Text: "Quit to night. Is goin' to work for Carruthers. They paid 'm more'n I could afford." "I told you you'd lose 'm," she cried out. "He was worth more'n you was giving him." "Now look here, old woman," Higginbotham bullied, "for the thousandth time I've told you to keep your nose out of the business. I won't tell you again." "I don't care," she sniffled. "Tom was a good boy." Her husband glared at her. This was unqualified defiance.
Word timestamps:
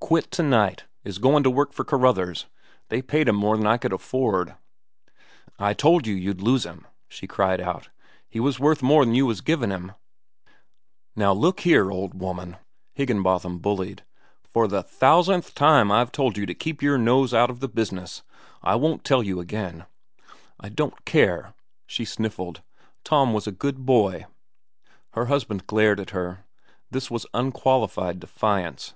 "Quit 0.00 0.30
to 0.32 0.42
night. 0.42 0.86
Is 1.04 1.18
goin' 1.18 1.42
to 1.42 1.50
work 1.50 1.72
for 1.72 1.84
Carruthers. 1.84 2.46
They 2.88 3.02
paid 3.02 3.28
'm 3.28 3.36
more'n 3.36 3.66
I 3.66 3.76
could 3.76 3.92
afford." 3.92 4.54
"I 5.58 5.74
told 5.74 6.06
you 6.06 6.14
you'd 6.14 6.40
lose 6.40 6.64
'm," 6.64 6.86
she 7.08 7.26
cried 7.26 7.60
out. 7.60 7.90
"He 8.26 8.40
was 8.40 8.58
worth 8.58 8.82
more'n 8.82 9.14
you 9.14 9.26
was 9.26 9.42
giving 9.42 9.70
him." 9.70 9.92
"Now 11.14 11.32
look 11.32 11.60
here, 11.60 11.92
old 11.92 12.18
woman," 12.18 12.56
Higginbotham 12.94 13.58
bullied, 13.58 14.02
"for 14.52 14.66
the 14.66 14.82
thousandth 14.82 15.54
time 15.54 15.92
I've 15.92 16.10
told 16.10 16.38
you 16.38 16.46
to 16.46 16.54
keep 16.54 16.82
your 16.82 16.96
nose 16.98 17.34
out 17.34 17.50
of 17.50 17.60
the 17.60 17.68
business. 17.68 18.22
I 18.62 18.76
won't 18.76 19.04
tell 19.04 19.22
you 19.22 19.38
again." 19.40 19.84
"I 20.58 20.70
don't 20.70 21.04
care," 21.04 21.52
she 21.86 22.06
sniffled. 22.06 22.62
"Tom 23.04 23.32
was 23.34 23.46
a 23.46 23.52
good 23.52 23.84
boy." 23.84 24.24
Her 25.12 25.26
husband 25.26 25.66
glared 25.66 26.00
at 26.00 26.10
her. 26.10 26.46
This 26.90 27.10
was 27.10 27.26
unqualified 27.34 28.20
defiance. 28.20 28.94